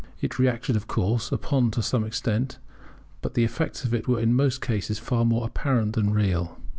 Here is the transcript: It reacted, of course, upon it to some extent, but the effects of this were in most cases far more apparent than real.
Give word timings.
It 0.19 0.39
reacted, 0.39 0.75
of 0.75 0.87
course, 0.87 1.31
upon 1.31 1.67
it 1.67 1.73
to 1.73 1.83
some 1.83 2.03
extent, 2.03 2.57
but 3.21 3.35
the 3.35 3.43
effects 3.43 3.83
of 3.83 3.91
this 3.91 4.07
were 4.07 4.19
in 4.19 4.33
most 4.33 4.59
cases 4.59 4.97
far 4.97 5.23
more 5.23 5.45
apparent 5.45 5.93
than 5.93 6.09
real. 6.09 6.57